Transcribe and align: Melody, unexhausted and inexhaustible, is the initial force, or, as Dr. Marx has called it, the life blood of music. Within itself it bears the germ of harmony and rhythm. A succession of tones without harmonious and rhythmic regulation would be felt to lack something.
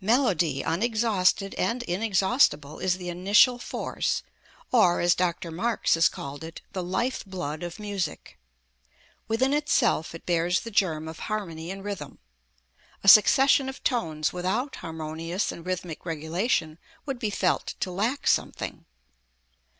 Melody, 0.00 0.60
unexhausted 0.64 1.54
and 1.54 1.84
inexhaustible, 1.84 2.80
is 2.80 2.96
the 2.98 3.10
initial 3.10 3.60
force, 3.60 4.24
or, 4.72 4.98
as 5.00 5.14
Dr. 5.14 5.52
Marx 5.52 5.94
has 5.94 6.08
called 6.08 6.42
it, 6.42 6.60
the 6.72 6.82
life 6.82 7.24
blood 7.24 7.62
of 7.62 7.78
music. 7.78 8.36
Within 9.28 9.54
itself 9.54 10.16
it 10.16 10.26
bears 10.26 10.58
the 10.58 10.72
germ 10.72 11.06
of 11.06 11.20
harmony 11.30 11.70
and 11.70 11.84
rhythm. 11.84 12.18
A 13.04 13.08
succession 13.08 13.68
of 13.68 13.84
tones 13.84 14.32
without 14.32 14.74
harmonious 14.74 15.52
and 15.52 15.64
rhythmic 15.64 16.04
regulation 16.04 16.78
would 17.06 17.20
be 17.20 17.30
felt 17.30 17.76
to 17.78 17.92
lack 17.92 18.26
something. 18.26 18.84